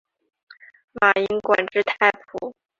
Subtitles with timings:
[0.93, 2.53] 马英官至太仆。